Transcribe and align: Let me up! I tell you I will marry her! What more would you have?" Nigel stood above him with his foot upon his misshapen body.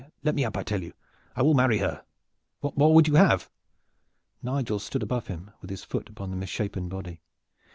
Let 0.23 0.33
me 0.33 0.43
up! 0.43 0.57
I 0.57 0.63
tell 0.63 0.81
you 0.81 0.93
I 1.35 1.43
will 1.43 1.53
marry 1.53 1.77
her! 1.77 2.03
What 2.61 2.75
more 2.75 2.91
would 2.91 3.07
you 3.07 3.13
have?" 3.13 3.51
Nigel 4.41 4.79
stood 4.79 5.03
above 5.03 5.27
him 5.27 5.51
with 5.61 5.69
his 5.69 5.83
foot 5.83 6.09
upon 6.09 6.31
his 6.31 6.39
misshapen 6.39 6.89
body. 6.89 7.21